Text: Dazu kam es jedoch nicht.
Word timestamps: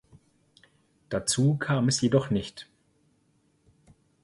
Dazu 1.09 1.57
kam 1.57 1.87
es 1.87 2.01
jedoch 2.01 2.31
nicht. 2.31 2.67